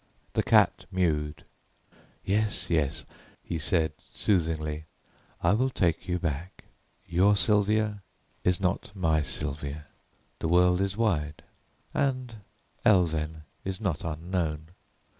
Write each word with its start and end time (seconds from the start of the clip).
The 0.33 0.41
cat 0.41 0.85
mewed. 0.91 1.45
"Yes, 2.25 2.71
yes," 2.71 3.05
he 3.43 3.59
said 3.59 3.93
soothingly, 4.11 4.85
"I 5.43 5.53
will 5.53 5.69
take 5.69 6.07
you 6.07 6.17
back. 6.17 6.63
Your 7.05 7.35
Sylvia 7.35 8.01
is 8.43 8.59
not 8.59 8.89
my 8.95 9.21
Sylvia; 9.21 9.85
the 10.39 10.47
world 10.47 10.81
is 10.81 10.97
wide 10.97 11.43
and 11.93 12.33
Elven 12.83 13.43
is 13.63 13.79
not 13.79 14.03
unknown. 14.03 14.69